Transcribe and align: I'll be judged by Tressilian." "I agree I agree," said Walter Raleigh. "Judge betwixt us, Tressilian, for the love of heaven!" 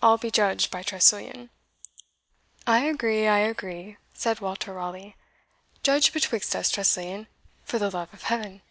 I'll 0.00 0.18
be 0.18 0.30
judged 0.30 0.70
by 0.70 0.84
Tressilian." 0.84 1.50
"I 2.64 2.84
agree 2.84 3.26
I 3.26 3.38
agree," 3.38 3.96
said 4.12 4.38
Walter 4.38 4.72
Raleigh. 4.72 5.16
"Judge 5.82 6.12
betwixt 6.12 6.54
us, 6.54 6.70
Tressilian, 6.70 7.26
for 7.64 7.80
the 7.80 7.90
love 7.90 8.14
of 8.14 8.22
heaven!" 8.22 8.62